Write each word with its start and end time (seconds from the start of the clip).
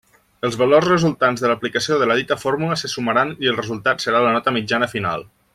Els 0.47 0.55
valors 0.61 0.87
resultants 0.87 1.43
de 1.43 1.51
l'aplicació 1.51 1.99
de 2.03 2.09
la 2.11 2.17
dita 2.21 2.39
fórmula 2.45 2.79
se 2.85 2.93
sumaran 2.97 3.37
i 3.47 3.53
el 3.55 3.61
resultat 3.63 4.05
serà 4.07 4.27
la 4.29 4.37
nota 4.39 4.59
mitjana 4.61 4.93
final. 4.99 5.31